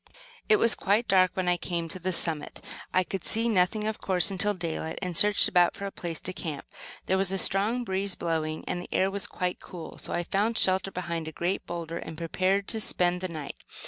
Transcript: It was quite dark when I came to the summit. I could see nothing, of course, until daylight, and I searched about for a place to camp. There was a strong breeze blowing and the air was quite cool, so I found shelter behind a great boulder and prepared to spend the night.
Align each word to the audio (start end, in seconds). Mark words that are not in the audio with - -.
It 0.49 0.55
was 0.55 0.73
quite 0.73 1.07
dark 1.07 1.29
when 1.35 1.47
I 1.47 1.57
came 1.57 1.87
to 1.89 1.99
the 1.99 2.11
summit. 2.11 2.59
I 2.91 3.03
could 3.03 3.23
see 3.23 3.47
nothing, 3.47 3.83
of 3.85 4.01
course, 4.01 4.31
until 4.31 4.55
daylight, 4.55 4.97
and 4.99 5.11
I 5.11 5.13
searched 5.13 5.47
about 5.47 5.75
for 5.75 5.85
a 5.85 5.91
place 5.91 6.19
to 6.21 6.33
camp. 6.33 6.65
There 7.05 7.19
was 7.19 7.31
a 7.31 7.37
strong 7.37 7.83
breeze 7.83 8.15
blowing 8.15 8.63
and 8.67 8.81
the 8.81 8.89
air 8.91 9.11
was 9.11 9.27
quite 9.27 9.59
cool, 9.59 9.99
so 9.99 10.11
I 10.11 10.23
found 10.23 10.57
shelter 10.57 10.89
behind 10.89 11.27
a 11.27 11.31
great 11.31 11.67
boulder 11.67 11.99
and 11.99 12.17
prepared 12.17 12.67
to 12.69 12.79
spend 12.79 13.21
the 13.21 13.27
night. 13.27 13.57